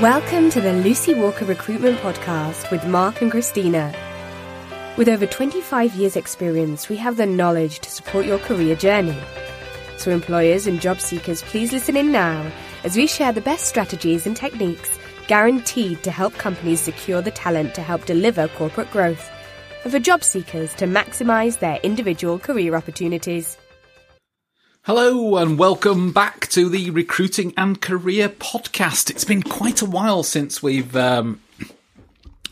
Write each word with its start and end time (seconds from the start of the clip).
Welcome 0.00 0.48
to 0.52 0.62
the 0.62 0.72
Lucy 0.72 1.12
Walker 1.12 1.44
Recruitment 1.44 1.98
Podcast 1.98 2.70
with 2.70 2.86
Mark 2.86 3.20
and 3.20 3.30
Christina. 3.30 3.94
With 4.96 5.10
over 5.10 5.26
25 5.26 5.94
years' 5.94 6.16
experience, 6.16 6.88
we 6.88 6.96
have 6.96 7.18
the 7.18 7.26
knowledge 7.26 7.80
to 7.80 7.90
support 7.90 8.24
your 8.24 8.38
career 8.38 8.74
journey. 8.76 9.18
So, 9.98 10.10
employers 10.10 10.66
and 10.66 10.80
job 10.80 11.02
seekers, 11.02 11.42
please 11.42 11.70
listen 11.70 11.98
in 11.98 12.10
now 12.10 12.50
as 12.82 12.96
we 12.96 13.06
share 13.06 13.30
the 13.30 13.42
best 13.42 13.66
strategies 13.66 14.26
and 14.26 14.34
techniques 14.34 14.98
guaranteed 15.26 16.02
to 16.04 16.10
help 16.10 16.32
companies 16.32 16.80
secure 16.80 17.20
the 17.20 17.30
talent 17.30 17.74
to 17.74 17.82
help 17.82 18.06
deliver 18.06 18.48
corporate 18.48 18.90
growth, 18.90 19.30
and 19.84 19.92
for 19.92 19.98
job 19.98 20.24
seekers 20.24 20.72
to 20.76 20.86
maximize 20.86 21.58
their 21.58 21.78
individual 21.82 22.38
career 22.38 22.74
opportunities. 22.74 23.58
Hello 24.84 25.36
and 25.36 25.58
welcome 25.58 26.10
back 26.10 26.46
to 26.48 26.70
the 26.70 26.88
Recruiting 26.88 27.52
and 27.54 27.78
Career 27.78 28.30
Podcast. 28.30 29.10
It's 29.10 29.26
been 29.26 29.42
quite 29.42 29.82
a 29.82 29.86
while 29.86 30.22
since 30.22 30.62
we've 30.62 30.96
um, 30.96 31.42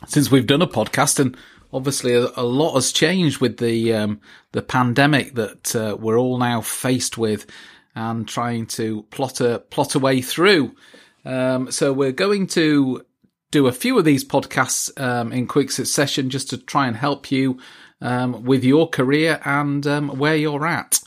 since 0.07 0.31
we've 0.31 0.47
done 0.47 0.61
a 0.61 0.67
podcast, 0.67 1.19
and 1.19 1.35
obviously 1.73 2.13
a, 2.13 2.27
a 2.37 2.45
lot 2.45 2.75
has 2.75 2.93
changed 2.93 3.41
with 3.41 3.57
the 3.57 3.95
um, 3.95 4.21
the 4.53 4.61
pandemic 4.61 5.37
that 5.37 5.75
uh, 5.75 5.97
we're 5.99 6.19
all 6.19 6.37
now 6.37 6.61
faced 6.61 7.17
with, 7.17 7.47
and 7.95 8.29
trying 8.29 8.67
to 8.67 9.05
plot 9.05 9.41
a 9.41 9.61
plot 9.61 9.95
a 9.95 9.99
way 9.99 10.21
through. 10.21 10.77
Um, 11.25 11.73
so 11.73 11.95
we're 11.95 12.13
going 12.13 12.47
to 12.49 13.07
do 13.51 13.69
a 13.69 13.73
few 13.73 13.99
of 13.99 14.05
these 14.05 14.23
podcasts 14.23 15.01
um, 15.01 15.33
in 15.33 15.47
quick 15.47 15.71
succession 15.71 16.29
just 16.29 16.51
to 16.51 16.59
try 16.59 16.89
and 16.89 16.97
help 16.97 17.33
you 17.33 17.59
um, 18.03 18.45
with 18.45 18.65
your 18.65 18.87
career 18.87 19.41
and 19.47 19.87
um, 19.87 20.19
where 20.19 20.37
you're 20.37 20.67
at. 20.67 21.01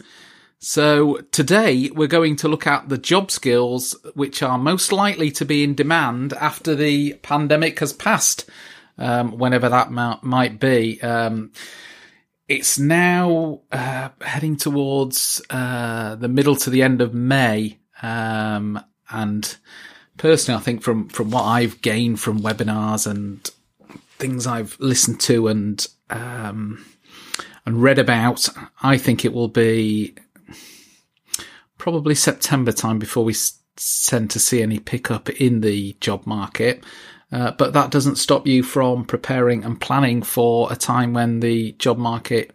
So 0.63 1.15
today 1.31 1.89
we're 1.89 2.05
going 2.05 2.35
to 2.37 2.47
look 2.47 2.67
at 2.67 2.87
the 2.87 2.99
job 2.99 3.31
skills 3.31 3.95
which 4.13 4.43
are 4.43 4.59
most 4.59 4.91
likely 4.91 5.31
to 5.31 5.43
be 5.43 5.63
in 5.63 5.73
demand 5.73 6.33
after 6.33 6.75
the 6.75 7.13
pandemic 7.23 7.79
has 7.79 7.93
passed, 7.93 8.47
um, 8.99 9.39
whenever 9.39 9.69
that 9.69 9.89
might 9.89 10.59
be. 10.59 11.01
Um, 11.01 11.51
it's 12.47 12.77
now 12.77 13.61
uh, 13.71 14.09
heading 14.21 14.55
towards 14.55 15.41
uh, 15.49 16.13
the 16.13 16.27
middle 16.27 16.55
to 16.57 16.69
the 16.69 16.83
end 16.83 17.01
of 17.01 17.11
May, 17.11 17.79
um, 18.03 18.79
and 19.09 19.57
personally, 20.17 20.59
I 20.59 20.61
think 20.61 20.83
from 20.83 21.09
from 21.09 21.31
what 21.31 21.43
I've 21.43 21.81
gained 21.81 22.19
from 22.19 22.41
webinars 22.41 23.07
and 23.07 23.49
things 24.19 24.45
I've 24.45 24.77
listened 24.79 25.21
to 25.21 25.47
and 25.47 25.87
um, 26.11 26.85
and 27.65 27.81
read 27.81 27.97
about, 27.97 28.47
I 28.83 28.99
think 28.99 29.25
it 29.25 29.33
will 29.33 29.47
be 29.47 30.15
probably 31.81 32.13
September 32.13 32.71
time 32.71 32.99
before 32.99 33.25
we 33.25 33.33
tend 34.05 34.29
to 34.29 34.37
see 34.37 34.61
any 34.61 34.77
pickup 34.77 35.31
in 35.31 35.61
the 35.61 35.97
job 35.99 36.27
market. 36.27 36.83
Uh, 37.31 37.49
but 37.53 37.73
that 37.73 37.89
doesn't 37.89 38.17
stop 38.17 38.45
you 38.45 38.61
from 38.61 39.03
preparing 39.03 39.63
and 39.63 39.81
planning 39.81 40.21
for 40.21 40.71
a 40.71 40.75
time 40.75 41.11
when 41.11 41.39
the 41.39 41.71
job 41.79 41.97
market 41.97 42.51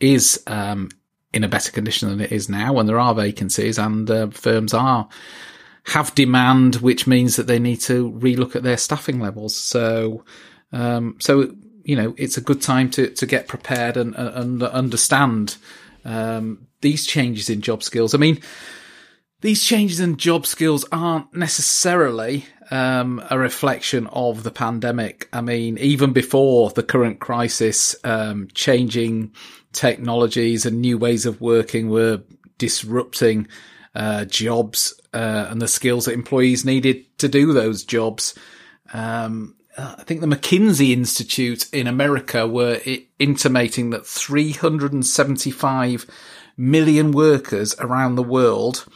is 0.00 0.42
um, 0.48 0.88
in 1.32 1.44
a 1.44 1.48
better 1.48 1.70
condition 1.70 2.08
than 2.08 2.20
it 2.20 2.32
is 2.32 2.48
now, 2.48 2.72
when 2.72 2.86
there 2.86 2.98
are 2.98 3.14
vacancies 3.14 3.78
and 3.78 4.10
uh, 4.10 4.26
firms 4.30 4.74
are 4.74 5.08
have 5.84 6.12
demand, 6.16 6.76
which 6.76 7.06
means 7.06 7.36
that 7.36 7.46
they 7.46 7.60
need 7.60 7.80
to 7.80 8.10
relook 8.14 8.56
at 8.56 8.64
their 8.64 8.76
staffing 8.76 9.20
levels. 9.20 9.54
So, 9.54 10.24
um, 10.72 11.14
so 11.20 11.54
you 11.84 11.94
know, 11.94 12.16
it's 12.18 12.36
a 12.36 12.40
good 12.40 12.60
time 12.60 12.90
to 12.90 13.10
to 13.10 13.26
get 13.26 13.46
prepared 13.46 13.96
and, 13.96 14.16
and 14.16 14.60
understand 14.60 15.56
um, 16.06 16.66
these 16.80 17.04
changes 17.04 17.50
in 17.50 17.60
job 17.60 17.82
skills. 17.82 18.14
I 18.14 18.18
mean, 18.18 18.40
these 19.40 19.62
changes 19.62 20.00
in 20.00 20.16
job 20.16 20.46
skills 20.46 20.84
aren't 20.90 21.34
necessarily 21.34 22.46
um, 22.70 23.22
a 23.30 23.38
reflection 23.38 24.06
of 24.06 24.42
the 24.42 24.50
pandemic. 24.50 25.28
I 25.32 25.40
mean, 25.40 25.78
even 25.78 26.12
before 26.12 26.70
the 26.70 26.82
current 26.82 27.20
crisis, 27.20 27.94
um, 28.04 28.48
changing 28.54 29.32
technologies 29.72 30.64
and 30.64 30.80
new 30.80 30.96
ways 30.96 31.26
of 31.26 31.40
working 31.40 31.90
were 31.90 32.22
disrupting 32.56 33.48
uh, 33.94 34.24
jobs 34.24 34.98
uh, 35.12 35.48
and 35.50 35.60
the 35.60 35.68
skills 35.68 36.06
that 36.06 36.14
employees 36.14 36.64
needed 36.64 37.04
to 37.18 37.28
do 37.28 37.52
those 37.52 37.84
jobs. 37.84 38.34
Um, 38.92 39.56
I 39.78 40.02
think 40.04 40.20
the 40.20 40.26
McKinsey 40.26 40.92
Institute 40.92 41.72
in 41.72 41.86
America 41.86 42.46
were 42.46 42.80
intimating 43.18 43.90
that 43.90 44.06
375 44.06 46.06
million 46.56 47.12
workers 47.12 47.74
around 47.78 48.14
the 48.14 48.22
world, 48.22 48.86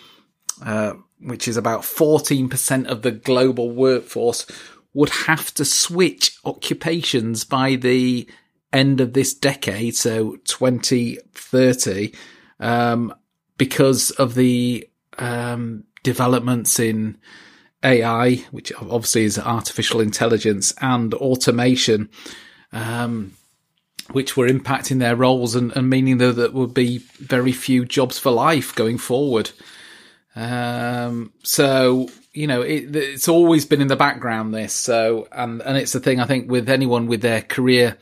uh, 0.64 0.94
which 1.20 1.46
is 1.46 1.58
about 1.58 1.82
14% 1.82 2.86
of 2.86 3.02
the 3.02 3.10
global 3.10 3.70
workforce, 3.70 4.46
would 4.94 5.10
have 5.10 5.52
to 5.54 5.64
switch 5.64 6.38
occupations 6.44 7.44
by 7.44 7.76
the 7.76 8.26
end 8.72 9.00
of 9.00 9.12
this 9.12 9.34
decade, 9.34 9.96
so 9.96 10.36
2030, 10.44 12.14
um, 12.58 13.14
because 13.58 14.10
of 14.12 14.34
the 14.34 14.88
um, 15.18 15.84
developments 16.02 16.80
in 16.80 17.18
AI, 17.82 18.36
which 18.50 18.72
obviously 18.74 19.24
is 19.24 19.38
artificial 19.38 20.00
intelligence 20.00 20.74
and 20.80 21.14
automation, 21.14 22.10
um, 22.72 23.32
which 24.10 24.36
were 24.36 24.48
impacting 24.48 24.98
their 24.98 25.16
roles 25.16 25.54
and, 25.54 25.74
and 25.76 25.88
meaning 25.88 26.18
that 26.18 26.32
there 26.32 26.50
would 26.50 26.74
be 26.74 26.98
very 26.98 27.52
few 27.52 27.84
jobs 27.84 28.18
for 28.18 28.30
life 28.30 28.74
going 28.74 28.98
forward. 28.98 29.50
Um, 30.36 31.32
so, 31.42 32.08
you 32.32 32.46
know, 32.46 32.62
it, 32.62 32.94
it's 32.94 33.28
always 33.28 33.64
been 33.64 33.80
in 33.80 33.88
the 33.88 33.96
background, 33.96 34.54
this. 34.54 34.72
So, 34.72 35.26
and, 35.32 35.60
and 35.62 35.76
it's 35.76 35.92
the 35.92 36.00
thing 36.00 36.20
I 36.20 36.26
think 36.26 36.50
with 36.50 36.68
anyone 36.68 37.06
with 37.06 37.22
their 37.22 37.42
career, 37.42 37.96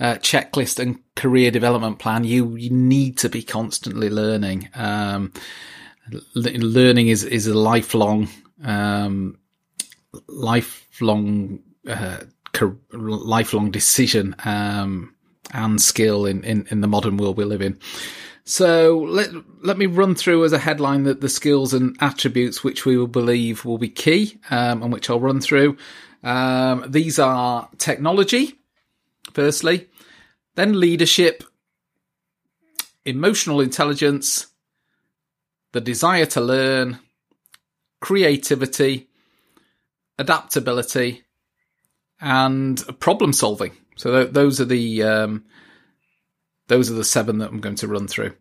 uh, 0.00 0.14
checklist 0.16 0.78
and 0.78 0.98
career 1.14 1.50
development 1.50 1.98
plan, 1.98 2.24
you, 2.24 2.56
you 2.56 2.70
need 2.70 3.18
to 3.18 3.28
be 3.28 3.42
constantly 3.42 4.10
learning. 4.10 4.68
Um, 4.74 5.32
learning 6.34 7.08
is, 7.08 7.24
is 7.24 7.46
a 7.46 7.54
lifelong, 7.54 8.28
um, 8.62 9.38
lifelong, 10.28 11.60
uh, 11.88 12.18
lifelong 12.92 13.70
decision. 13.70 14.36
Um, 14.44 15.14
and 15.52 15.80
skill 15.80 16.26
in, 16.26 16.42
in, 16.44 16.66
in 16.70 16.80
the 16.80 16.86
modern 16.86 17.16
world 17.16 17.36
we 17.36 17.44
live 17.44 17.62
in. 17.62 17.78
So 18.44 18.98
let 19.08 19.30
let 19.62 19.78
me 19.78 19.86
run 19.86 20.14
through 20.14 20.44
as 20.44 20.52
a 20.52 20.58
headline 20.58 21.04
that 21.04 21.22
the 21.22 21.30
skills 21.30 21.72
and 21.72 21.96
attributes 22.00 22.62
which 22.62 22.84
we 22.84 22.98
will 22.98 23.06
believe 23.06 23.64
will 23.64 23.78
be 23.78 23.88
key, 23.88 24.38
um, 24.50 24.82
and 24.82 24.92
which 24.92 25.08
I'll 25.08 25.20
run 25.20 25.40
through. 25.40 25.78
Um, 26.22 26.84
these 26.88 27.18
are 27.18 27.68
technology, 27.78 28.58
firstly, 29.32 29.88
then 30.56 30.78
leadership, 30.78 31.42
emotional 33.06 33.60
intelligence, 33.60 34.48
the 35.72 35.80
desire 35.80 36.26
to 36.26 36.40
learn, 36.40 36.98
creativity, 38.04 39.08
adaptability, 40.18 41.22
and 42.20 42.84
problem 43.00 43.32
solving. 43.32 43.72
So 43.96 44.10
th- 44.10 44.34
those 44.34 44.60
are 44.60 44.66
the 44.66 45.02
um, 45.02 45.44
those 46.68 46.90
are 46.90 46.94
the 46.94 47.02
seven 47.02 47.38
that 47.38 47.48
I'm 47.48 47.62
going 47.62 47.76
to 47.76 47.88
run 47.88 48.06
through. 48.06 48.34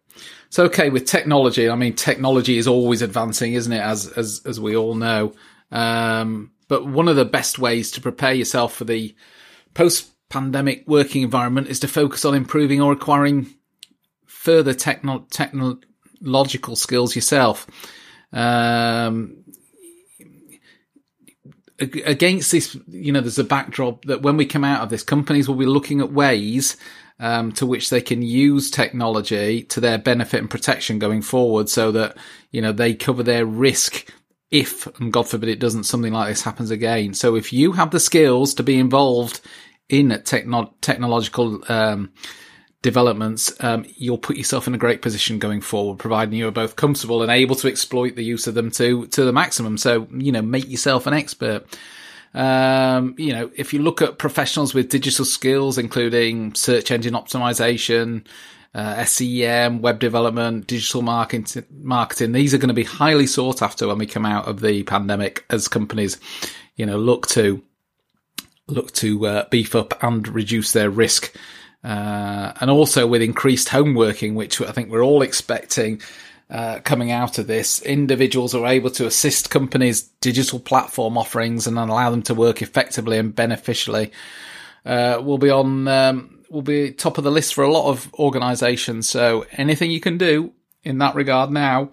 So 0.49 0.65
okay, 0.65 0.89
with 0.89 1.05
technology, 1.05 1.69
I 1.69 1.75
mean 1.75 1.95
technology 1.95 2.57
is 2.57 2.67
always 2.67 3.01
advancing, 3.01 3.53
isn't 3.53 3.71
it? 3.71 3.79
As 3.79 4.07
as 4.07 4.41
as 4.45 4.59
we 4.59 4.75
all 4.75 4.95
know. 4.95 5.33
Um, 5.71 6.51
but 6.67 6.85
one 6.85 7.07
of 7.07 7.15
the 7.15 7.23
best 7.23 7.57
ways 7.57 7.89
to 7.91 8.01
prepare 8.01 8.33
yourself 8.33 8.75
for 8.75 8.83
the 8.83 9.15
post 9.73 10.11
pandemic 10.29 10.83
working 10.87 11.21
environment 11.21 11.69
is 11.69 11.79
to 11.79 11.87
focus 11.87 12.25
on 12.25 12.35
improving 12.35 12.81
or 12.81 12.91
acquiring 12.91 13.47
further 14.25 14.73
techno- 14.73 15.25
technological 15.31 16.75
skills 16.75 17.15
yourself. 17.15 17.65
Um, 18.33 19.43
against 21.79 22.51
this, 22.51 22.77
you 22.87 23.11
know, 23.11 23.21
there's 23.21 23.39
a 23.39 23.43
backdrop 23.43 24.05
that 24.05 24.21
when 24.21 24.37
we 24.37 24.45
come 24.45 24.63
out 24.63 24.81
of 24.81 24.89
this, 24.89 25.03
companies 25.03 25.47
will 25.47 25.55
be 25.55 25.65
looking 25.65 26.01
at 26.01 26.11
ways 26.11 26.77
um, 27.19 27.51
to 27.53 27.65
which 27.65 27.89
they 27.89 28.01
can 28.01 28.21
use 28.21 28.71
technology 28.71 29.63
to 29.63 29.79
their 29.79 29.97
benefit 29.97 30.41
and 30.41 30.49
protection 30.49 30.99
going 30.99 31.21
forward, 31.21 31.69
so 31.69 31.91
that 31.91 32.17
you 32.51 32.61
know 32.61 32.71
they 32.71 32.93
cover 32.93 33.23
their 33.23 33.45
risk 33.45 34.11
if, 34.53 34.85
and 34.99 35.11
God 35.11 35.27
forbid, 35.27 35.49
it 35.49 35.59
doesn't 35.59 35.85
something 35.85 36.13
like 36.13 36.29
this 36.29 36.43
happens 36.43 36.69
again. 36.69 37.15
So 37.15 37.35
if 37.35 37.51
you 37.51 37.71
have 37.71 37.89
the 37.89 37.99
skills 37.99 38.53
to 38.53 38.63
be 38.63 38.77
involved 38.77 39.41
in 39.89 40.21
techno- 40.23 40.75
technological 40.79 41.63
um, 41.69 42.13
developments, 42.83 43.51
um, 43.61 43.85
you'll 43.95 44.19
put 44.19 44.37
yourself 44.37 44.67
in 44.67 44.75
a 44.75 44.77
great 44.77 45.01
position 45.01 45.39
going 45.39 45.61
forward, 45.61 45.97
providing 45.97 46.35
you 46.35 46.47
are 46.47 46.51
both 46.51 46.75
comfortable 46.75 47.23
and 47.23 47.31
able 47.31 47.55
to 47.55 47.67
exploit 47.67 48.15
the 48.15 48.23
use 48.23 48.45
of 48.45 48.53
them 48.53 48.69
to 48.71 49.07
to 49.07 49.25
the 49.25 49.33
maximum. 49.33 49.79
So 49.79 50.07
you 50.11 50.31
know, 50.31 50.43
make 50.43 50.69
yourself 50.69 51.07
an 51.07 51.15
expert. 51.15 51.65
Um, 52.35 53.15
you 53.17 53.33
know, 53.33 53.49
if 53.55 53.73
you 53.73 53.81
look 53.81 54.01
at 54.01 54.17
professionals 54.17 54.73
with 54.73 54.89
digital 54.89 55.25
skills, 55.25 55.77
including 55.77 56.53
search 56.55 56.91
engine 56.91 57.13
optimization, 57.13 58.27
uh, 58.75 59.03
SEM, 59.05 59.81
web 59.81 59.99
development, 59.99 60.67
digital 60.67 61.03
marketing, 61.03 61.65
marketing, 61.71 62.31
these 62.31 62.53
are 62.53 62.57
going 62.57 62.69
to 62.69 62.73
be 62.73 62.83
highly 62.83 63.27
sought 63.27 63.61
after 63.61 63.87
when 63.87 63.97
we 63.97 64.07
come 64.07 64.25
out 64.25 64.47
of 64.47 64.61
the 64.61 64.83
pandemic 64.83 65.45
as 65.49 65.67
companies, 65.67 66.19
you 66.75 66.85
know, 66.85 66.97
look 66.97 67.27
to 67.27 67.63
look 68.67 68.91
to 68.93 69.27
uh, 69.27 69.45
beef 69.49 69.75
up 69.75 70.01
and 70.03 70.27
reduce 70.27 70.73
their 70.73 70.89
risk. 70.89 71.35
Uh, 71.83 72.53
and 72.61 72.69
also 72.69 73.05
with 73.05 73.21
increased 73.21 73.69
home 73.69 73.93
working, 73.93 74.35
which 74.35 74.61
I 74.61 74.71
think 74.71 74.89
we're 74.89 75.03
all 75.03 75.21
expecting 75.21 76.01
uh, 76.49 76.79
coming 76.79 77.11
out 77.11 77.39
of 77.39 77.47
this, 77.47 77.81
individuals 77.81 78.53
are 78.53 78.67
able 78.67 78.89
to 78.91 79.05
assist 79.05 79.49
companies' 79.49 80.03
digital 80.21 80.59
platform 80.59 81.17
offerings 81.17 81.67
and 81.67 81.77
allow 81.77 82.09
them 82.09 82.21
to 82.23 82.33
work 82.33 82.61
effectively 82.61 83.17
and 83.17 83.35
beneficially. 83.35 84.11
Uh, 84.85 85.19
will 85.23 85.37
be 85.37 85.49
on 85.49 85.87
um, 85.87 86.43
will 86.49 86.61
be 86.61 86.91
top 86.91 87.17
of 87.17 87.23
the 87.23 87.31
list 87.31 87.53
for 87.53 87.63
a 87.63 87.71
lot 87.71 87.89
of 87.89 88.13
organisations. 88.15 89.09
So 89.09 89.45
anything 89.53 89.91
you 89.91 89.99
can 89.99 90.17
do 90.17 90.53
in 90.83 90.99
that 90.99 91.15
regard 91.15 91.51
now 91.51 91.89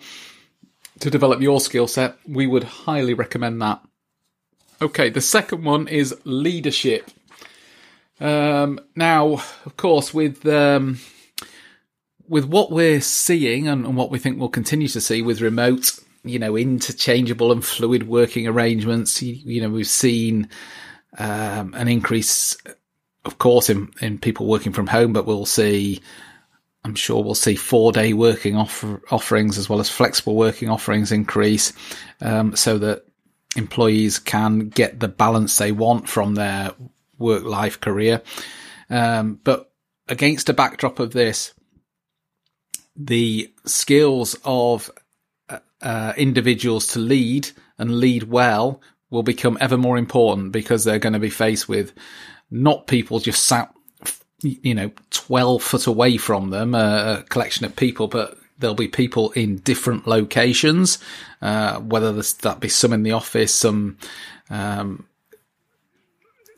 to 0.99 1.11
develop 1.11 1.41
your 1.41 1.61
skill 1.61 1.87
set, 1.87 2.17
we 2.29 2.47
would 2.47 2.65
highly 2.65 3.15
recommend 3.15 3.63
that. 3.63 3.81
Okay, 4.83 5.09
the 5.09 5.21
second 5.21 5.65
one 5.65 5.89
is 5.89 6.15
leadership. 6.25 7.11
Um, 8.21 8.81
now, 8.95 9.43
of 9.65 9.77
course, 9.77 10.13
with 10.13 10.47
um, 10.47 10.99
with 12.29 12.45
what 12.45 12.71
we're 12.71 13.01
seeing 13.01 13.67
and, 13.67 13.85
and, 13.85 13.97
what 13.97 14.11
we 14.11 14.19
think 14.19 14.39
we'll 14.39 14.49
continue 14.49 14.89
to 14.89 15.01
see 15.01 15.23
with 15.23 15.41
remote, 15.41 15.99
you 16.23 16.39
know, 16.39 16.57
interchangeable 16.57 17.51
and 17.51 17.65
fluid 17.65 18.07
working 18.07 18.47
arrangements, 18.47 19.21
you, 19.23 19.33
you 19.33 19.61
know, 19.61 19.71
we've 19.71 19.87
seen 19.87 20.49
um, 21.19 21.75
an 21.75 21.89
increase, 21.89 22.57
of 23.25 23.39
course, 23.39 23.69
in, 23.69 23.91
in 24.01 24.19
people 24.19 24.47
working 24.47 24.73
from 24.73 24.87
home, 24.87 25.13
but 25.13 25.27
we'll 25.27 25.47
see. 25.47 26.01
I'm 26.85 26.95
sure 26.95 27.23
we'll 27.23 27.35
see 27.35 27.57
four 27.57 27.93
day 27.93 28.13
working 28.13 28.57
offer, 28.57 29.03
offerings 29.11 29.59
as 29.59 29.69
well 29.69 29.81
as 29.81 29.91
flexible 29.91 30.37
working 30.37 30.71
offerings 30.71 31.13
increase, 31.13 31.73
um, 32.21 32.55
so 32.55 32.79
that 32.79 33.05
employees 33.57 34.19
can 34.19 34.69
get 34.69 35.01
the 35.01 35.09
balance 35.09 35.59
they 35.59 35.73
want 35.73 36.09
from 36.09 36.37
their 36.37 36.71
work 37.21 37.45
life 37.45 37.81
career. 37.81 38.23
Um, 38.89 39.39
but 39.45 39.71
against 40.09 40.49
a 40.49 40.55
backdrop 40.55 40.99
of 40.99 41.13
this, 41.13 41.55
the 42.97 43.53
skills 43.65 44.37
of 44.45 44.91
uh, 45.49 45.59
uh, 45.81 46.13
individuals 46.17 46.89
to 46.89 46.99
lead 46.99 47.51
and 47.79 47.99
lead 47.99 48.25
well 48.25 48.81
will 49.11 49.23
become 49.23 49.57
ever 49.61 49.77
more 49.77 49.97
important 49.97 50.53
because 50.53 50.85
they're 50.85 50.99
going 50.99 51.13
to 51.13 51.19
be 51.19 51.31
faced 51.31 51.69
with 51.69 51.93
not 52.51 52.87
people 52.87 53.21
just 53.21 53.45
sat, 53.45 53.73
you 54.43 54.75
know, 54.75 54.91
12 55.11 55.63
foot 55.63 55.87
away 55.87 56.17
from 56.17 56.51
them, 56.51 56.75
a 56.75 57.25
collection 57.29 57.65
of 57.65 57.77
people, 57.77 58.09
but 58.09 58.37
there'll 58.59 58.75
be 58.75 58.89
people 58.89 59.31
in 59.33 59.57
different 59.59 60.07
locations, 60.07 60.99
uh, 61.43 61.79
whether 61.81 62.13
that 62.13 62.61
be 62.61 62.69
some 62.69 62.93
in 62.93 63.03
the 63.03 63.13
office, 63.13 63.55
some, 63.55 63.97
um, 64.51 65.07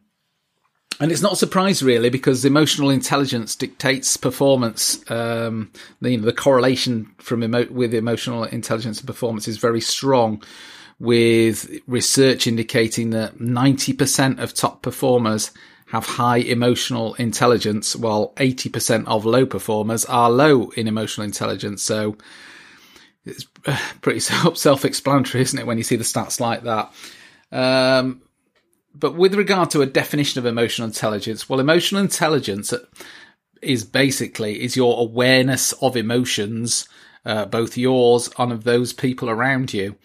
and 1.00 1.12
it's 1.12 1.22
not 1.22 1.34
a 1.34 1.36
surprise 1.36 1.84
really 1.84 2.10
because 2.10 2.44
emotional 2.44 2.90
intelligence 2.90 3.56
dictates 3.56 4.18
performance. 4.18 5.00
Um, 5.12 5.72
the, 6.02 6.12
you 6.12 6.18
know, 6.18 6.26
the 6.26 6.34
correlation 6.34 7.14
from 7.20 7.44
emo- 7.44 7.70
with 7.70 7.94
emotional 7.94 8.46
intelligence 8.46 8.98
and 9.00 9.06
performance 9.06 9.48
is 9.48 9.60
very 9.60 9.82
strong 9.82 10.42
with 11.00 11.70
research 11.86 12.48
indicating 12.48 13.12
that 13.12 13.38
90% 13.38 14.40
of 14.40 14.56
top 14.56 14.82
performers 14.82 15.52
have 15.92 16.06
high 16.06 16.38
emotional 16.38 17.14
intelligence 17.16 17.96
while 17.96 18.34
80% 18.36 19.08
of 19.08 19.26
low 19.26 19.46
performers 19.46 20.06
are 20.06 20.30
low 20.30 20.70
in 20.72 20.88
emotional 20.88 21.26
intelligence. 21.26 21.82
So 21.82 22.18
it's 23.26 23.46
pretty 24.02 24.20
self-explanatory, 24.20 25.42
isn't 25.44 25.60
it? 25.60 25.66
When 25.66 25.78
you 25.78 25.84
see 25.84 25.96
the 25.96 26.04
stats 26.04 26.40
like 26.40 26.64
that. 26.64 26.94
Um, 27.52 28.22
but 28.94 29.16
with 29.16 29.36
regard 29.36 29.70
to 29.72 29.82
a 29.82 29.86
definition 29.86 30.40
of 30.40 30.46
emotional 30.46 30.88
intelligence, 30.88 31.48
well, 31.48 31.60
emotional 31.60 32.02
intelligence 32.02 32.74
is 33.62 33.84
basically 33.84 34.62
is 34.62 34.76
your 34.76 35.00
awareness 35.00 35.72
of 35.74 35.96
emotions, 35.96 36.88
uh, 37.26 37.46
both 37.46 37.78
yours 37.78 38.30
and 38.38 38.52
of 38.52 38.64
those 38.64 38.94
people 38.94 39.30
around 39.30 39.74
you. 39.74 39.96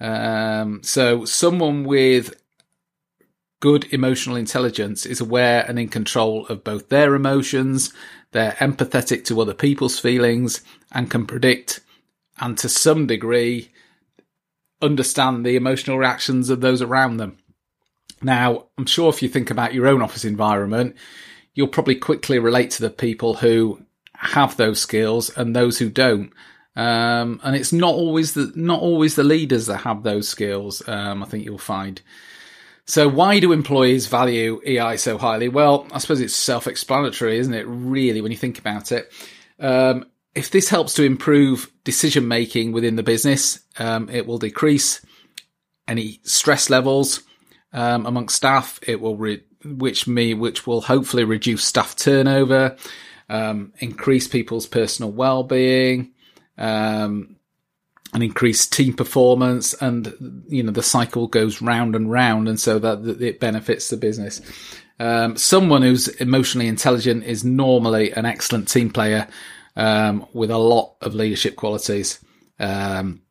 Um, 0.00 0.82
so 0.82 1.24
someone 1.24 1.84
with 1.84 2.39
good 3.60 3.92
emotional 3.92 4.36
intelligence 4.36 5.06
is 5.06 5.20
aware 5.20 5.64
and 5.68 5.78
in 5.78 5.88
control 5.88 6.46
of 6.46 6.64
both 6.64 6.88
their 6.88 7.14
emotions, 7.14 7.92
they're 8.32 8.52
empathetic 8.52 9.24
to 9.26 9.40
other 9.40 9.54
people's 9.54 9.98
feelings 9.98 10.62
and 10.92 11.10
can 11.10 11.26
predict 11.26 11.80
and 12.40 12.56
to 12.58 12.68
some 12.68 13.06
degree 13.06 13.70
understand 14.82 15.44
the 15.44 15.56
emotional 15.56 15.98
reactions 15.98 16.48
of 16.48 16.62
those 16.62 16.80
around 16.80 17.18
them. 17.18 17.38
Now, 18.22 18.66
I'm 18.78 18.86
sure 18.86 19.10
if 19.10 19.22
you 19.22 19.28
think 19.28 19.50
about 19.50 19.74
your 19.74 19.86
own 19.86 20.02
office 20.02 20.24
environment, 20.24 20.96
you'll 21.54 21.68
probably 21.68 21.96
quickly 21.96 22.38
relate 22.38 22.70
to 22.72 22.82
the 22.82 22.90
people 22.90 23.34
who 23.34 23.82
have 24.14 24.56
those 24.56 24.80
skills 24.80 25.30
and 25.36 25.54
those 25.54 25.78
who 25.78 25.90
don't. 25.90 26.32
Um, 26.76 27.40
and 27.42 27.56
it's 27.56 27.72
not 27.72 27.94
always 27.94 28.34
the 28.34 28.52
not 28.54 28.80
always 28.80 29.16
the 29.16 29.24
leaders 29.24 29.66
that 29.66 29.78
have 29.78 30.02
those 30.02 30.28
skills. 30.28 30.86
Um, 30.88 31.22
I 31.22 31.26
think 31.26 31.44
you'll 31.44 31.58
find. 31.58 32.00
So 32.86 33.08
why 33.08 33.40
do 33.40 33.52
employees 33.52 34.06
value 34.06 34.60
EI 34.66 34.96
so 34.96 35.18
highly? 35.18 35.48
Well, 35.48 35.86
I 35.92 35.98
suppose 35.98 36.20
it's 36.20 36.34
self-explanatory, 36.34 37.38
isn't 37.38 37.54
it? 37.54 37.66
Really, 37.68 38.20
when 38.20 38.32
you 38.32 38.38
think 38.38 38.58
about 38.58 38.90
it. 38.92 39.12
Um, 39.58 40.06
if 40.34 40.50
this 40.50 40.68
helps 40.68 40.94
to 40.94 41.04
improve 41.04 41.70
decision 41.84 42.28
making 42.28 42.72
within 42.72 42.96
the 42.96 43.02
business, 43.02 43.60
um, 43.78 44.08
it 44.10 44.26
will 44.26 44.38
decrease 44.38 45.04
any 45.88 46.20
stress 46.22 46.70
levels 46.70 47.22
um, 47.72 48.06
amongst 48.06 48.36
staff. 48.36 48.78
It 48.86 49.00
will, 49.00 49.16
re- 49.16 49.42
which 49.64 50.06
me, 50.06 50.34
which 50.34 50.66
will 50.66 50.80
hopefully 50.80 51.24
reduce 51.24 51.64
staff 51.64 51.96
turnover, 51.96 52.76
um, 53.28 53.72
increase 53.78 54.28
people's 54.28 54.66
personal 54.66 55.12
well-being, 55.12 56.12
um, 56.56 57.36
and 58.12 58.22
increase 58.22 58.66
team 58.66 58.92
performance. 58.94 59.72
And, 59.74 60.44
you 60.48 60.62
know, 60.62 60.72
the 60.72 60.82
cycle 60.82 61.28
goes 61.28 61.62
round 61.62 61.94
and 61.94 62.10
round. 62.10 62.48
And 62.48 62.58
so 62.58 62.78
that, 62.78 63.04
that 63.04 63.22
it 63.22 63.40
benefits 63.40 63.88
the 63.88 63.96
business. 63.96 64.40
Um, 64.98 65.36
someone 65.36 65.82
who's 65.82 66.08
emotionally 66.08 66.68
intelligent 66.68 67.24
is 67.24 67.44
normally 67.44 68.12
an 68.12 68.26
excellent 68.26 68.68
team 68.68 68.90
player, 68.90 69.28
um, 69.76 70.26
with 70.32 70.50
a 70.50 70.58
lot 70.58 70.96
of 71.00 71.14
leadership 71.14 71.56
qualities. 71.56 72.18
Um, 72.58 73.22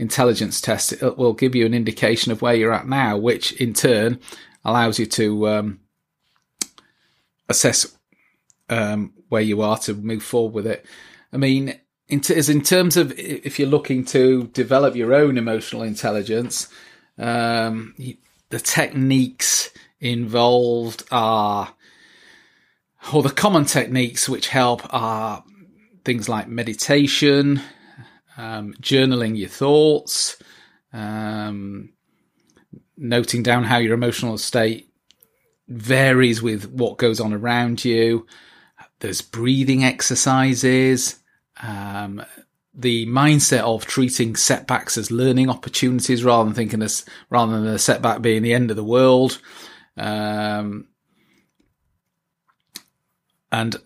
intelligence 0.00 0.60
test, 0.60 0.94
it 0.94 1.18
will 1.18 1.34
give 1.34 1.54
you 1.54 1.66
an 1.66 1.74
indication 1.74 2.32
of 2.32 2.40
where 2.40 2.54
you're 2.54 2.72
at 2.72 2.88
now, 2.88 3.18
which 3.18 3.52
in 3.52 3.74
turn 3.74 4.18
allows 4.64 4.98
you 4.98 5.06
to 5.06 5.48
um, 5.48 5.80
assess 7.48 7.96
um, 8.70 9.12
where 9.28 9.42
you 9.42 9.60
are 9.60 9.76
to 9.78 9.92
move 9.94 10.22
forward 10.22 10.54
with 10.54 10.66
it. 10.66 10.86
I 11.32 11.36
mean, 11.36 11.78
in, 12.08 12.20
t- 12.20 12.34
in 12.34 12.62
terms 12.62 12.96
of 12.96 13.12
if 13.18 13.58
you're 13.58 13.68
looking 13.68 14.04
to 14.06 14.44
develop 14.48 14.96
your 14.96 15.14
own 15.14 15.36
emotional 15.36 15.82
intelligence, 15.82 16.68
um, 17.18 17.94
the 18.48 18.58
techniques 18.58 19.70
involved 20.00 21.04
are, 21.10 21.74
or 23.12 23.22
the 23.22 23.30
common 23.30 23.66
techniques 23.66 24.28
which 24.28 24.48
help 24.48 24.82
are 24.94 25.44
things 26.04 26.26
like 26.26 26.48
meditation, 26.48 27.60
um, 28.40 28.74
journaling 28.80 29.36
your 29.36 29.48
thoughts, 29.48 30.36
um, 30.92 31.90
noting 32.96 33.42
down 33.42 33.64
how 33.64 33.76
your 33.78 33.94
emotional 33.94 34.38
state 34.38 34.90
varies 35.68 36.40
with 36.40 36.70
what 36.70 36.96
goes 36.96 37.20
on 37.20 37.34
around 37.34 37.84
you. 37.84 38.26
There's 39.00 39.20
breathing 39.20 39.84
exercises. 39.84 41.16
Um, 41.62 42.24
the 42.72 43.06
mindset 43.06 43.60
of 43.60 43.84
treating 43.84 44.36
setbacks 44.36 44.96
as 44.96 45.10
learning 45.10 45.50
opportunities 45.50 46.24
rather 46.24 46.44
than 46.44 46.54
thinking 46.54 46.82
as 46.82 47.04
rather 47.28 47.52
than 47.60 47.66
a 47.66 47.78
setback 47.78 48.22
being 48.22 48.42
the 48.42 48.54
end 48.54 48.70
of 48.70 48.76
the 48.76 48.84
world. 48.84 49.38
Um, 49.98 50.88
and 53.52 53.76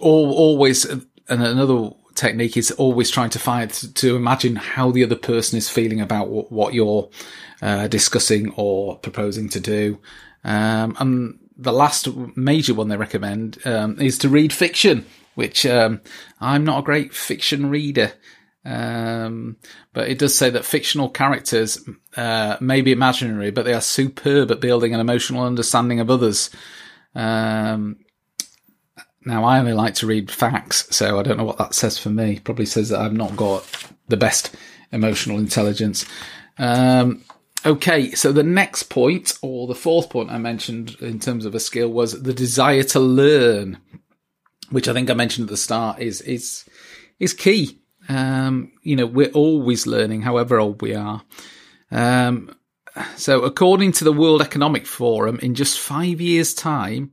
all, 0.00 0.32
always, 0.32 0.84
and 0.84 1.06
another 1.28 1.90
technique 2.18 2.56
is 2.56 2.70
always 2.72 3.10
trying 3.10 3.30
to 3.30 3.38
find 3.38 3.70
to 3.94 4.16
imagine 4.16 4.56
how 4.56 4.90
the 4.90 5.04
other 5.04 5.16
person 5.16 5.56
is 5.56 5.70
feeling 5.70 6.00
about 6.00 6.28
what, 6.28 6.50
what 6.50 6.74
you're 6.74 7.08
uh, 7.62 7.88
discussing 7.88 8.52
or 8.56 8.98
proposing 8.98 9.48
to 9.50 9.60
do. 9.60 9.98
Um, 10.44 10.96
and 10.98 11.38
the 11.56 11.72
last 11.72 12.08
major 12.36 12.74
one 12.74 12.88
they 12.88 12.96
recommend 12.96 13.58
um, 13.64 14.00
is 14.00 14.18
to 14.18 14.28
read 14.28 14.52
fiction, 14.52 15.06
which 15.34 15.64
um, 15.64 16.00
I'm 16.40 16.64
not 16.64 16.80
a 16.80 16.84
great 16.84 17.14
fiction 17.14 17.70
reader. 17.70 18.12
Um, 18.64 19.56
but 19.94 20.10
it 20.10 20.18
does 20.18 20.34
say 20.34 20.50
that 20.50 20.64
fictional 20.64 21.08
characters 21.08 21.80
uh, 22.16 22.56
may 22.60 22.82
be 22.82 22.92
imaginary, 22.92 23.50
but 23.50 23.64
they 23.64 23.72
are 23.72 23.80
superb 23.80 24.50
at 24.50 24.60
building 24.60 24.92
an 24.92 25.00
emotional 25.00 25.44
understanding 25.44 26.00
of 26.00 26.10
others. 26.10 26.50
Um, 27.14 27.96
now, 29.28 29.44
I 29.44 29.58
only 29.58 29.74
like 29.74 29.94
to 29.96 30.06
read 30.06 30.30
facts, 30.30 30.88
so 30.88 31.20
I 31.20 31.22
don't 31.22 31.36
know 31.36 31.44
what 31.44 31.58
that 31.58 31.74
says 31.74 31.98
for 31.98 32.08
me. 32.08 32.40
Probably 32.40 32.64
says 32.64 32.88
that 32.88 33.00
I've 33.00 33.12
not 33.12 33.36
got 33.36 33.62
the 34.08 34.16
best 34.16 34.56
emotional 34.90 35.38
intelligence. 35.38 36.06
Um, 36.56 37.22
okay, 37.66 38.12
so 38.12 38.32
the 38.32 38.42
next 38.42 38.84
point, 38.84 39.38
or 39.42 39.66
the 39.66 39.74
fourth 39.74 40.08
point 40.08 40.30
I 40.30 40.38
mentioned 40.38 40.96
in 41.00 41.20
terms 41.20 41.44
of 41.44 41.54
a 41.54 41.60
skill, 41.60 41.90
was 41.90 42.22
the 42.22 42.32
desire 42.32 42.84
to 42.84 43.00
learn, 43.00 43.76
which 44.70 44.88
I 44.88 44.94
think 44.94 45.10
I 45.10 45.14
mentioned 45.14 45.48
at 45.48 45.50
the 45.50 45.58
start 45.58 46.00
is 46.00 46.22
is 46.22 46.64
is 47.20 47.34
key. 47.34 47.82
Um, 48.08 48.72
you 48.82 48.96
know, 48.96 49.04
we're 49.04 49.32
always 49.32 49.86
learning, 49.86 50.22
however 50.22 50.58
old 50.58 50.80
we 50.80 50.94
are. 50.94 51.22
Um, 51.90 52.56
so, 53.16 53.42
according 53.42 53.92
to 53.92 54.04
the 54.04 54.12
World 54.12 54.40
Economic 54.40 54.86
Forum, 54.86 55.38
in 55.42 55.54
just 55.54 55.78
five 55.78 56.18
years' 56.18 56.54
time, 56.54 57.12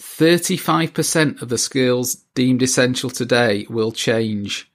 35% 0.00 1.42
of 1.42 1.50
the 1.50 1.58
skills 1.58 2.14
deemed 2.34 2.62
essential 2.62 3.10
today 3.10 3.66
will 3.68 3.92
change. 3.92 4.70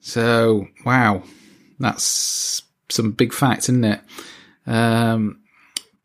So, 0.00 0.68
wow, 0.84 1.24
that's 1.80 2.62
some 2.88 3.12
big 3.12 3.32
facts, 3.32 3.68
isn't 3.68 3.84
it? 3.84 4.00
Um, 4.66 5.40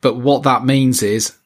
but 0.02 0.16
what 0.16 0.44
that 0.44 0.66
means 0.66 1.04
is 1.04 1.38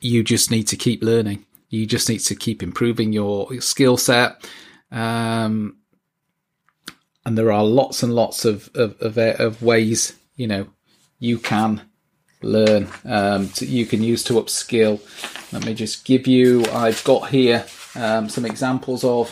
you 0.00 0.24
just 0.24 0.50
need 0.50 0.64
to 0.68 0.76
keep 0.76 1.02
learning. 1.02 1.46
You 1.68 1.86
just 1.86 2.08
need 2.08 2.18
to 2.20 2.34
keep 2.34 2.62
improving 2.62 3.12
your, 3.12 3.52
your 3.52 3.62
skill 3.62 3.96
set. 3.96 4.44
Um, 4.90 5.76
and 7.24 7.38
there 7.38 7.52
are 7.52 7.64
lots 7.64 8.02
and 8.02 8.12
lots 8.12 8.44
of, 8.44 8.70
of, 8.74 9.00
of, 9.00 9.16
of 9.16 9.62
ways, 9.62 10.14
you 10.34 10.48
know, 10.48 10.66
you 11.20 11.38
can 11.38 11.82
learn, 12.42 12.88
um, 13.04 13.48
to, 13.50 13.66
you 13.66 13.86
can 13.86 14.02
use 14.02 14.24
to 14.24 14.34
upskill. 14.34 15.00
Let 15.52 15.64
me 15.64 15.74
just 15.74 16.04
give 16.04 16.26
you, 16.26 16.64
I've 16.72 17.02
got 17.04 17.30
here 17.30 17.64
um, 17.94 18.28
some 18.28 18.44
examples 18.44 19.04
of 19.04 19.30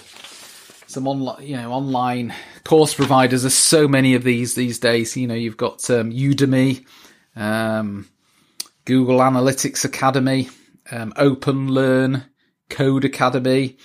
some 0.86 1.06
online, 1.06 1.46
you 1.46 1.56
know, 1.56 1.72
online 1.72 2.34
course 2.64 2.94
providers. 2.94 3.42
There's 3.42 3.54
so 3.54 3.88
many 3.88 4.14
of 4.14 4.22
these 4.24 4.54
these 4.54 4.78
days. 4.78 5.16
You 5.16 5.26
know, 5.26 5.34
you've 5.34 5.56
got 5.56 5.88
um, 5.90 6.10
Udemy, 6.10 6.84
um, 7.36 8.08
Google 8.84 9.18
Analytics 9.18 9.84
Academy, 9.84 10.48
um, 10.90 11.12
Open 11.16 11.68
Learn, 11.68 12.24
Codecademy. 12.68 13.78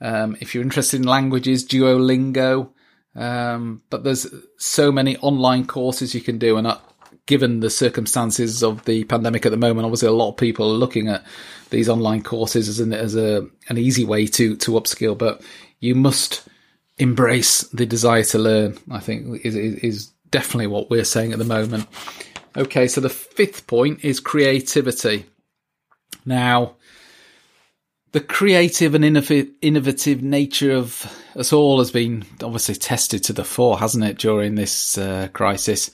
Um, 0.00 0.36
if 0.40 0.54
you're 0.54 0.64
interested 0.64 1.00
in 1.00 1.06
languages, 1.06 1.66
Duolingo. 1.66 2.70
But 3.14 4.04
there's 4.04 4.26
so 4.56 4.90
many 4.90 5.16
online 5.18 5.66
courses 5.66 6.14
you 6.14 6.20
can 6.20 6.38
do, 6.38 6.56
and 6.56 6.66
given 7.26 7.60
the 7.60 7.70
circumstances 7.70 8.62
of 8.62 8.84
the 8.84 9.04
pandemic 9.04 9.46
at 9.46 9.50
the 9.50 9.56
moment, 9.56 9.84
obviously 9.84 10.08
a 10.08 10.12
lot 10.12 10.30
of 10.30 10.36
people 10.36 10.70
are 10.70 10.76
looking 10.76 11.08
at 11.08 11.24
these 11.70 11.88
online 11.88 12.22
courses 12.22 12.68
as 12.68 12.80
an 12.80 12.92
as 12.92 13.16
a 13.16 13.46
an 13.68 13.78
easy 13.78 14.04
way 14.04 14.26
to 14.26 14.56
to 14.56 14.72
upskill. 14.72 15.16
But 15.16 15.42
you 15.80 15.94
must 15.94 16.46
embrace 16.98 17.62
the 17.68 17.86
desire 17.86 18.24
to 18.24 18.38
learn. 18.38 18.78
I 18.90 19.00
think 19.00 19.44
is 19.44 19.54
is 19.54 20.10
definitely 20.30 20.66
what 20.68 20.90
we're 20.90 21.04
saying 21.04 21.32
at 21.32 21.38
the 21.38 21.44
moment. 21.44 21.86
Okay, 22.56 22.86
so 22.88 23.00
the 23.00 23.08
fifth 23.08 23.66
point 23.66 24.04
is 24.04 24.20
creativity. 24.20 25.24
Now, 26.26 26.76
the 28.12 28.20
creative 28.20 28.94
and 28.94 29.04
innovative 29.04 30.22
nature 30.22 30.72
of 30.72 31.10
us 31.34 31.52
all 31.52 31.78
has 31.78 31.90
been 31.90 32.24
obviously 32.42 32.74
tested 32.74 33.24
to 33.24 33.32
the 33.32 33.44
fore, 33.44 33.78
hasn't 33.78 34.04
it, 34.04 34.18
during 34.18 34.54
this 34.54 34.98
uh, 34.98 35.28
crisis? 35.32 35.90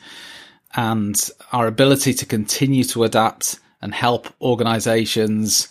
And 0.75 1.31
our 1.53 1.67
ability 1.67 2.15
to 2.15 2.27
continue 2.27 2.85
to 2.85 3.05
adapt 3.05 3.59
and 3.81 3.95
help 3.95 4.29
organizations 4.41 5.69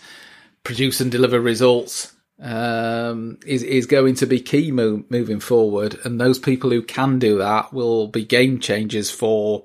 produce 0.64 1.00
and 1.00 1.12
deliver 1.12 1.40
results 1.40 2.14
um, 2.40 3.40
is 3.46 3.64
is 3.64 3.86
going 3.86 4.16
to 4.16 4.28
be 4.28 4.40
key 4.40 4.72
mo- 4.72 5.04
moving 5.10 5.40
forward. 5.40 5.98
And 6.04 6.20
those 6.20 6.40
people 6.40 6.70
who 6.70 6.82
can 6.82 7.20
do 7.20 7.38
that 7.40 7.74
will 7.74 8.08
be 8.08 8.26
game 8.26 8.60
changers 8.60 9.10
for 9.10 9.64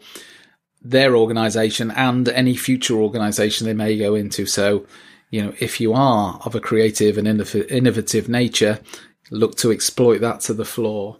their 0.80 1.16
organization 1.16 1.90
and 1.90 2.28
any 2.28 2.56
future 2.56 2.96
organization 2.96 3.66
they 3.66 3.74
may 3.74 3.96
go 3.96 4.14
into. 4.14 4.46
So, 4.46 4.86
you 5.30 5.42
know, 5.42 5.54
if 5.60 5.80
you 5.80 5.92
are 5.92 6.40
of 6.44 6.54
a 6.54 6.60
creative 6.60 7.18
and 7.18 7.28
innovative 7.28 8.28
nature, 8.28 8.80
look 9.30 9.56
to 9.58 9.70
exploit 9.70 10.20
that 10.22 10.40
to 10.42 10.54
the 10.54 10.64
floor. 10.64 11.18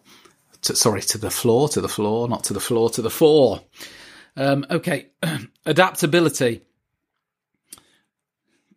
To, 0.62 0.76
sorry, 0.76 1.02
to 1.02 1.18
the 1.18 1.30
floor, 1.30 1.68
to 1.70 1.80
the 1.80 1.88
floor, 1.88 2.28
not 2.28 2.44
to 2.44 2.52
the 2.52 2.60
floor, 2.60 2.88
to 2.90 3.02
the 3.02 3.10
fore. 3.10 3.62
Um, 4.36 4.66
okay, 4.70 5.08
adaptability. 5.66 6.62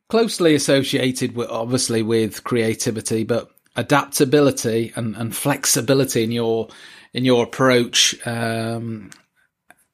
Closely 0.07 0.53
associated 0.53 1.35
with 1.35 1.49
obviously 1.49 2.03
with 2.03 2.43
creativity, 2.43 3.23
but 3.23 3.49
adaptability 3.75 4.93
and, 4.95 5.15
and 5.15 5.35
flexibility 5.35 6.23
in 6.23 6.31
your 6.31 6.67
in 7.13 7.25
your 7.25 7.43
approach 7.43 8.15
um, 8.27 9.09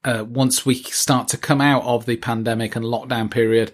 uh, 0.03 0.25
once 0.27 0.65
we 0.65 0.75
start 0.75 1.27
to 1.27 1.37
come 1.37 1.61
out 1.61 1.83
of 1.83 2.05
the 2.05 2.17
pandemic 2.17 2.75
and 2.75 2.85
lockdown 2.85 3.29
period 3.29 3.71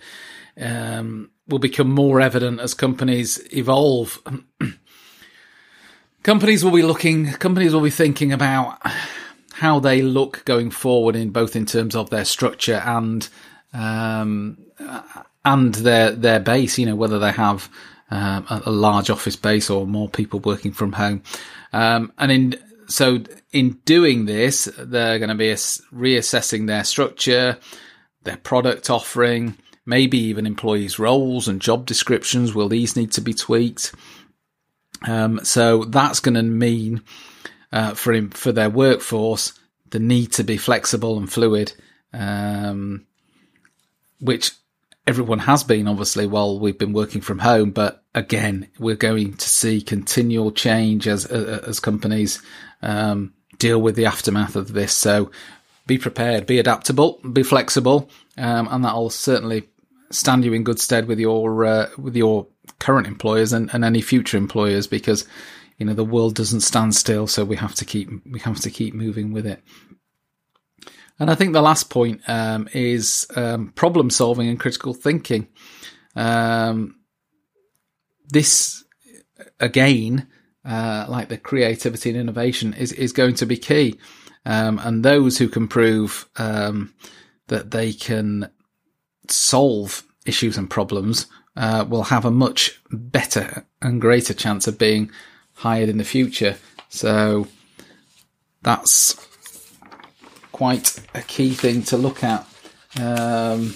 um, 0.60 1.32
will 1.48 1.60
become 1.60 1.90
more 1.90 2.20
evident 2.20 2.60
as 2.60 2.74
companies 2.74 3.42
evolve. 3.56 4.22
companies 6.24 6.64
will 6.64 6.72
be 6.72 6.84
looking, 6.84 7.32
companies 7.34 7.74
will 7.74 7.82
be 7.82 7.90
thinking 7.90 8.34
about 8.34 8.80
how 9.60 9.80
they 9.80 10.04
look 10.04 10.46
going 10.46 10.70
forward 10.70 11.16
in 11.16 11.32
both 11.32 11.56
in 11.56 11.66
terms 11.66 11.96
of 11.96 12.12
their 12.12 12.26
structure 12.26 12.82
and 12.86 13.28
um, 13.74 14.58
and 15.44 15.74
their 15.76 16.12
their 16.12 16.40
base. 16.40 16.78
You 16.78 16.86
know 16.86 16.96
whether 16.96 17.18
they 17.18 17.32
have 17.32 17.70
um, 18.12 18.46
a, 18.50 18.64
a, 18.68 18.72
large 18.72 19.10
office 19.10 19.36
base 19.36 19.70
or 19.70 19.88
more 19.88 20.10
people 20.10 20.40
working 20.40 20.72
from 20.72 20.94
home. 20.94 21.24
Um, 21.74 22.14
and 22.20 22.32
in 22.32 22.56
so 22.88 23.20
in 23.52 23.80
doing 23.84 24.26
this, 24.26 24.70
they're 24.78 25.18
going 25.18 25.30
to 25.30 25.36
be 25.36 25.48
reassessing 25.48 26.68
their 26.68 26.84
structure, 26.84 27.58
their 28.24 28.38
product 28.38 28.92
offering, 28.92 29.58
maybe 29.88 30.20
even 30.20 30.46
employees' 30.46 31.00
roles 31.00 31.48
and 31.48 31.60
job 31.62 31.88
descriptions. 31.88 32.54
Will 32.54 32.70
these 32.70 32.96
need 32.96 33.12
to 33.14 33.22
be 33.22 33.34
tweaked? 33.34 33.94
Um, 35.08 35.44
so 35.44 35.84
that's 35.86 36.20
going 36.20 36.36
to 36.36 36.44
mean 36.44 37.02
uh, 37.72 37.94
for 37.94 38.20
for 38.30 38.52
their 38.52 38.70
workforce 38.70 39.54
the 39.90 40.00
need 40.00 40.34
to 40.34 40.44
be 40.44 40.58
flexible 40.58 41.18
and 41.18 41.32
fluid, 41.32 41.74
um, 42.14 43.06
which 44.20 44.52
everyone 45.06 45.40
has 45.40 45.64
been 45.64 45.88
obviously 45.88 46.28
while 46.28 46.60
we've 46.60 46.78
been 46.78 46.94
working 46.94 47.22
from 47.22 47.40
home. 47.40 47.72
But 47.72 48.04
again, 48.14 48.68
we're 48.78 48.96
going 48.96 49.36
to 49.36 49.50
see 49.50 49.82
continual 49.82 50.52
change 50.52 51.08
as 51.08 51.26
as 51.26 51.80
companies 51.80 52.42
um, 52.82 53.34
deal 53.60 53.82
with 53.82 53.96
the 53.96 54.06
aftermath 54.06 54.56
of 54.56 54.74
this. 54.74 54.94
So 54.94 55.32
be 55.86 55.98
prepared, 55.98 56.46
be 56.46 56.60
adaptable, 56.60 57.20
be 57.32 57.44
flexible, 57.44 58.10
um, 58.38 58.68
and 58.70 58.84
that'll 58.84 59.10
certainly 59.10 59.64
stand 60.10 60.46
you 60.46 60.54
in 60.54 60.64
good 60.64 60.80
stead 60.80 61.08
with 61.08 61.20
your 61.20 61.66
uh, 61.66 61.90
with 61.98 62.16
your 62.16 62.48
current 62.80 63.08
employers 63.08 63.54
and, 63.54 63.74
and 63.74 63.84
any 63.84 64.02
future 64.02 64.38
employers 64.38 64.88
because 64.88 65.26
you 65.78 65.86
know 65.86 65.94
the 65.94 66.04
world 66.04 66.36
doesn't 66.36 66.62
stand 66.62 66.96
still 66.96 67.28
so 67.28 67.46
we 67.46 67.56
have 67.56 67.76
to 67.76 67.86
keep 67.86 68.10
we 68.32 68.40
have 68.40 68.60
to 68.62 68.70
keep 68.70 68.94
moving 68.94 69.32
with 69.32 69.46
it. 69.46 69.62
And 71.20 71.32
i 71.32 71.36
think 71.36 71.54
the 71.54 71.62
last 71.62 71.90
point 71.90 72.22
um, 72.28 72.68
is 72.74 73.28
um, 73.36 73.72
problem 73.74 74.10
solving 74.10 74.48
and 74.48 74.60
critical 74.60 74.94
thinking. 74.94 75.48
Um, 76.16 76.96
this 78.30 78.84
again 79.60 80.28
uh, 80.66 81.06
like 81.08 81.30
the 81.30 81.38
creativity 81.38 82.10
and 82.10 82.20
innovation 82.20 82.74
is 82.74 82.92
is 82.92 83.14
going 83.14 83.36
to 83.36 83.46
be 83.46 83.58
key. 83.58 83.98
Um, 84.46 84.80
and 84.80 85.04
those 85.04 85.38
who 85.38 85.50
can 85.50 85.68
prove 85.68 86.28
um, 86.38 86.94
that 87.48 87.72
they 87.72 87.92
can 87.92 88.50
solve 89.30 90.04
issues 90.26 90.58
and 90.58 90.70
problems 90.70 91.28
uh, 91.56 91.86
will 91.88 92.04
have 92.04 92.26
a 92.26 92.32
much 92.32 92.80
better 92.92 93.66
and 93.82 94.00
greater 94.00 94.34
chance 94.34 94.68
of 94.68 94.78
being 94.78 95.12
hired 95.58 95.90
in 95.90 95.98
the 95.98 96.04
future. 96.04 96.56
So 96.90 97.48
that's 98.62 99.16
quite 100.52 101.00
a 101.14 101.22
key 101.22 101.52
thing 101.52 101.84
to 101.84 101.98
look 101.98 102.24
at. 102.24 102.48
Um, 103.00 103.76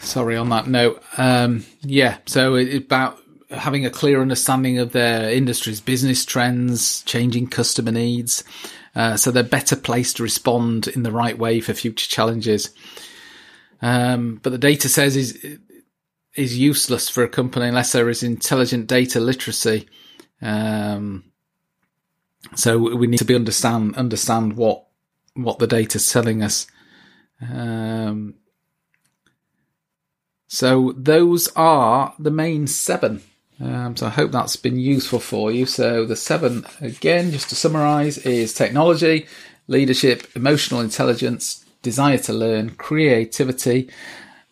sorry 0.00 0.36
on 0.36 0.48
that 0.50 0.66
note. 0.66 1.02
Um, 1.16 1.64
yeah, 1.82 2.18
so 2.26 2.56
it, 2.56 2.74
about 2.74 3.18
having 3.50 3.86
a 3.86 3.90
clear 3.90 4.20
understanding 4.20 4.78
of 4.78 4.92
their 4.92 5.30
industry's 5.30 5.80
business 5.80 6.24
trends, 6.24 7.02
changing 7.02 7.48
customer 7.48 7.92
needs, 7.92 8.44
uh, 8.94 9.16
so 9.16 9.30
they're 9.30 9.42
better 9.42 9.76
placed 9.76 10.16
to 10.16 10.22
respond 10.22 10.88
in 10.88 11.02
the 11.02 11.12
right 11.12 11.38
way 11.38 11.60
for 11.60 11.72
future 11.72 12.08
challenges. 12.08 12.70
Um, 13.80 14.40
but 14.42 14.50
the 14.50 14.58
data 14.58 14.88
says 14.88 15.16
is 15.16 15.58
is 16.34 16.58
useless 16.58 17.08
for 17.08 17.22
a 17.24 17.28
company 17.28 17.66
unless 17.66 17.92
there 17.92 18.08
is 18.08 18.22
intelligent 18.22 18.86
data 18.86 19.20
literacy. 19.20 19.88
Um, 20.40 21.24
so 22.54 22.78
we 22.78 23.06
need 23.06 23.18
to 23.18 23.24
be 23.24 23.34
understand 23.34 23.96
understand 23.96 24.56
what 24.56 24.86
what 25.34 25.58
the 25.58 25.66
data 25.66 25.96
is 25.96 26.10
telling 26.10 26.42
us. 26.42 26.66
Um, 27.40 28.34
so 30.48 30.94
those 30.96 31.48
are 31.56 32.14
the 32.18 32.30
main 32.30 32.66
seven. 32.66 33.22
Um, 33.60 33.96
so 33.96 34.06
I 34.06 34.10
hope 34.10 34.30
that's 34.30 34.56
been 34.56 34.78
useful 34.78 35.18
for 35.18 35.50
you. 35.50 35.66
So 35.66 36.04
the 36.04 36.16
seven 36.16 36.64
again, 36.80 37.32
just 37.32 37.48
to 37.50 37.56
summarise, 37.56 38.18
is 38.18 38.54
technology, 38.54 39.26
leadership, 39.66 40.28
emotional 40.34 40.80
intelligence, 40.80 41.64
desire 41.82 42.18
to 42.18 42.32
learn, 42.32 42.70
creativity, 42.70 43.90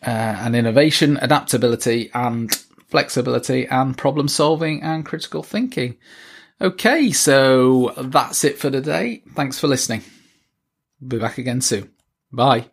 uh, 0.05 0.09
and 0.09 0.55
innovation, 0.55 1.17
adaptability 1.21 2.09
and 2.13 2.53
flexibility 2.87 3.67
and 3.67 3.97
problem 3.97 4.27
solving 4.27 4.81
and 4.81 5.05
critical 5.05 5.43
thinking. 5.43 5.97
Okay, 6.59 7.11
so 7.11 7.93
that's 7.97 8.43
it 8.43 8.57
for 8.57 8.71
today. 8.71 9.21
Thanks 9.35 9.59
for 9.59 9.67
listening. 9.67 10.03
Be 11.05 11.19
back 11.19 11.37
again 11.37 11.61
soon. 11.61 11.91
Bye. 12.31 12.71